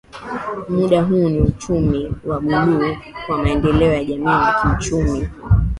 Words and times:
Mada 0.69 1.03
kuu 1.05 1.29
ni 1.29 1.39
Uchumi 1.39 2.13
wa 2.25 2.39
Buluu 2.39 2.95
kwa 3.27 3.37
Maendeleo 3.43 3.93
ya 3.93 3.99
Kijamii 3.99 4.23
na 4.23 4.53
Kiuchumi 4.79 5.27